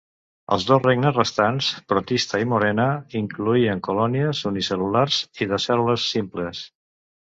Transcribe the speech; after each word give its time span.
Els 0.55 0.63
dos 0.69 0.79
regnes 0.85 1.13
restants, 1.19 1.67
Protista 1.93 2.41
i 2.45 2.49
Monera, 2.55 2.89
incloïen 3.23 3.87
colònies 3.91 4.45
unicel·lulars 4.55 5.25
i 5.45 5.53
de 5.55 5.65
cèl·lules 5.71 6.13
simples. 6.13 6.69